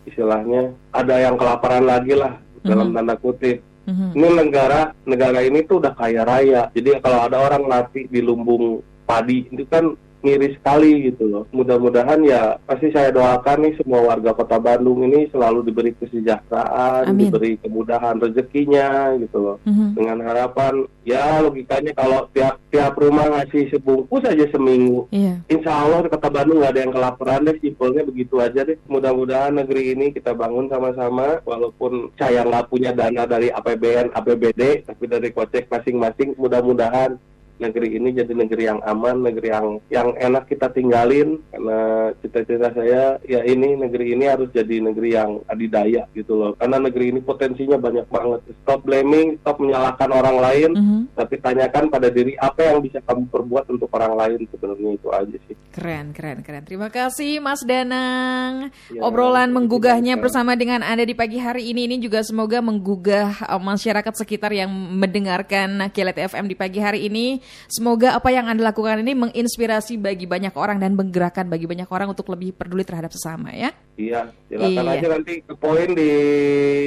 istilahnya 0.08 0.72
ada 0.96 1.20
yang 1.20 1.36
kelaparan 1.36 1.84
lagi 1.84 2.16
lah 2.16 2.32
dalam 2.64 2.96
tanda 2.96 3.12
kutip. 3.20 3.69
Mhm. 3.88 4.08
Ini 4.12 4.28
negara 4.36 4.80
negara 5.08 5.40
ini 5.40 5.64
tuh 5.64 5.80
udah 5.80 5.96
kaya 5.96 6.22
raya. 6.24 6.68
Jadi 6.76 7.00
kalau 7.00 7.24
ada 7.24 7.40
orang 7.40 7.64
mati 7.64 8.04
di 8.06 8.20
lumbung 8.20 8.84
padi 9.08 9.48
itu 9.48 9.64
kan 9.66 9.96
ngiri 10.20 10.56
sekali 10.56 11.10
gitu 11.12 11.24
loh. 11.26 11.44
Mudah-mudahan 11.52 12.20
ya 12.24 12.56
pasti 12.64 12.92
saya 12.92 13.10
doakan 13.12 13.64
nih 13.64 13.74
semua 13.80 14.00
warga 14.04 14.36
Kota 14.36 14.60
Bandung 14.60 15.04
ini 15.04 15.28
selalu 15.32 15.64
diberi 15.64 15.92
kesejahteraan, 15.96 17.08
Amin. 17.08 17.28
diberi 17.28 17.56
kemudahan 17.60 18.20
rezekinya 18.20 19.16
gitu 19.16 19.38
loh. 19.40 19.56
Mhm. 19.64 19.96
Dengan 19.96 20.18
harapan 20.24 20.84
ya 21.04 21.40
logikanya 21.40 21.92
kalau 21.96 22.28
tiap 22.36 22.60
tiap 22.68 22.94
rumah 23.00 23.26
ngasih 23.40 23.72
sebungkus 23.72 24.24
aja 24.28 24.46
seminggu. 24.52 25.08
Iya. 25.10 25.40
Insya 25.48 25.72
Allah 25.72 26.06
Kota 26.06 26.28
Bandung 26.28 26.60
nggak 26.60 26.72
ada 26.76 26.82
yang 26.84 26.94
kelaparan 26.94 27.46
deh, 27.48 27.56
simpelnya 27.60 28.02
begitu 28.04 28.36
aja 28.38 28.60
deh. 28.62 28.76
Mudah-mudahan 28.86 29.56
negeri 29.56 29.96
ini 29.96 30.12
kita 30.12 30.36
bangun 30.36 30.68
sama-sama, 30.68 31.40
walaupun 31.48 32.12
saya 32.20 32.44
nggak 32.44 32.68
punya 32.68 32.92
dana 32.92 33.24
dari 33.24 33.48
APBN, 33.48 34.12
APBD, 34.12 34.84
tapi 34.84 35.04
dari 35.08 35.28
kocek 35.32 35.72
masing-masing, 35.72 36.36
mudah-mudahan 36.36 37.16
negeri 37.60 38.00
ini 38.00 38.16
jadi 38.16 38.32
negeri 38.32 38.62
yang 38.66 38.80
aman, 38.82 39.20
negeri 39.20 39.48
yang 39.52 39.66
yang 39.92 40.08
enak 40.16 40.48
kita 40.48 40.72
tinggalin. 40.72 41.38
Karena 41.52 42.10
cita-cita 42.18 42.72
saya 42.72 43.20
ya 43.22 43.40
ini 43.44 43.76
negeri 43.76 44.16
ini 44.16 44.24
harus 44.26 44.48
jadi 44.50 44.80
negeri 44.80 45.14
yang 45.14 45.44
adidaya 45.46 46.08
gitu 46.16 46.34
loh. 46.34 46.52
Karena 46.56 46.80
negeri 46.80 47.12
ini 47.12 47.20
potensinya 47.20 47.76
banyak 47.76 48.08
banget. 48.08 48.40
Stop 48.64 48.88
blaming, 48.88 49.36
stop 49.44 49.60
menyalahkan 49.60 50.10
orang 50.10 50.36
lain 50.40 50.70
Mhm. 50.72 51.00
tapi 51.12 51.36
tanyakan 51.36 51.92
pada 51.92 52.08
diri 52.08 52.32
apa 52.40 52.72
yang 52.72 52.80
bisa 52.80 53.04
kamu 53.04 53.28
perbuat 53.28 53.68
untuk 53.68 53.90
orang 53.92 54.16
lain 54.16 54.40
sebenarnya 54.48 54.90
itu 54.96 55.08
aja 55.12 55.36
sih. 55.44 55.54
Keren, 55.70 56.16
keren, 56.16 56.40
keren. 56.40 56.64
Terima 56.64 56.88
kasih 56.88 57.38
Mas 57.38 57.60
Danang. 57.62 58.72
Ya, 58.88 59.00
Obrolan 59.04 59.52
menggugahnya 59.52 60.16
kasih. 60.16 60.22
bersama 60.24 60.56
dengan 60.56 60.80
Anda 60.80 61.04
di 61.04 61.12
pagi 61.12 61.36
hari 61.36 61.68
ini 61.68 61.84
ini 61.84 61.96
juga 62.00 62.24
semoga 62.24 62.62
menggugah 62.62 63.44
uh, 63.44 63.60
masyarakat 63.60 64.14
sekitar 64.16 64.54
yang 64.54 64.70
mendengarkan 64.70 65.90
Kilat 65.90 66.16
FM 66.16 66.46
di 66.46 66.56
pagi 66.56 66.78
hari 66.80 67.06
ini. 67.06 67.42
Semoga 67.66 68.16
apa 68.16 68.28
yang 68.30 68.46
Anda 68.48 68.70
lakukan 68.70 69.02
ini 69.02 69.14
menginspirasi 69.14 69.96
bagi 69.96 70.26
banyak 70.26 70.54
orang 70.54 70.78
dan 70.78 70.94
menggerakkan 70.94 71.46
bagi 71.46 71.66
banyak 71.66 71.86
orang 71.90 72.10
untuk 72.12 72.28
lebih 72.30 72.54
peduli 72.54 72.82
terhadap 72.82 73.10
sesama 73.10 73.50
ya. 73.52 73.70
Iya, 73.94 74.32
silakan 74.48 74.84
Iya. 74.86 74.94
aja 74.96 75.06
nanti 75.12 75.32
ke 75.44 75.54
poin 75.54 75.88
di 75.92 76.10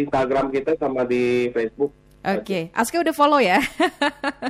Instagram 0.03 0.49
kita 0.49 0.75
sama 0.79 1.05
di 1.05 1.49
Facebook. 1.53 1.91
Oke, 2.23 2.71
Aska 2.71 3.03
udah 3.03 3.11
follow 3.11 3.43
ya. 3.43 3.59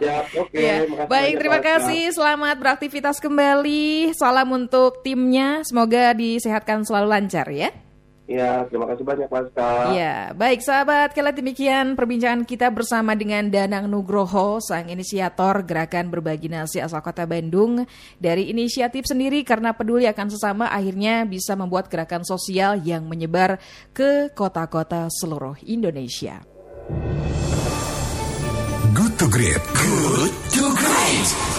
Ya, 0.03 0.25
oke. 0.35 0.57
Ya, 0.57 0.83
makasih 0.89 1.09
baik, 1.09 1.33
terima 1.39 1.59
kasih. 1.63 2.01
Selamat 2.11 2.55
beraktivitas 2.59 3.17
kembali. 3.23 4.11
Salam 4.17 4.49
untuk 4.51 4.99
timnya. 5.01 5.63
Semoga 5.63 6.11
disehatkan 6.13 6.83
selalu 6.83 7.07
lancar 7.07 7.47
ya. 7.49 7.71
Ya, 8.23 8.63
terima 8.71 8.87
kasih 8.87 9.03
banyak 9.03 9.27
Mas 9.27 9.51
Kak. 9.51 9.99
Ya, 9.99 10.31
baik 10.31 10.63
sahabat, 10.63 11.11
kala 11.11 11.35
demikian 11.35 11.99
perbincangan 11.99 12.47
kita 12.47 12.71
bersama 12.71 13.19
dengan 13.19 13.51
Danang 13.51 13.91
Nugroho, 13.91 14.63
sang 14.63 14.87
inisiator 14.87 15.59
gerakan 15.67 16.07
berbagi 16.07 16.47
nasi 16.47 16.79
asal 16.79 17.03
kota 17.03 17.27
Bandung. 17.27 17.83
Dari 18.15 18.47
inisiatif 18.47 19.11
sendiri 19.11 19.43
karena 19.43 19.75
peduli 19.75 20.07
akan 20.07 20.31
sesama 20.31 20.71
akhirnya 20.71 21.27
bisa 21.27 21.59
membuat 21.59 21.91
gerakan 21.91 22.23
sosial 22.23 22.79
yang 22.79 23.03
menyebar 23.11 23.59
ke 23.91 24.31
kota-kota 24.31 25.11
seluruh 25.11 25.59
Indonesia. 25.67 26.39
Good 28.95 29.19
to 29.19 29.27
Great. 29.27 29.63
Good 29.75 30.31
to 30.55 30.63
Great. 30.79 31.52